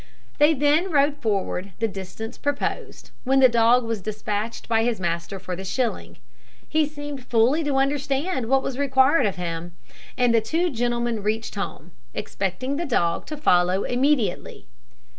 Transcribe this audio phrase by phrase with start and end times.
[0.39, 5.37] They then rode forward the distance proposed, when the dog was despatched by his master
[5.37, 6.17] for the shilling.
[6.67, 9.75] He seemed fully to understand what was required of him;
[10.17, 14.65] and the two gentlemen reached home, expecting the dog to follow immediately.